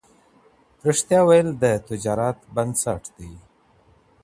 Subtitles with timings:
[0.87, 3.33] رښتيا ويل د تجارت بنسټ دی.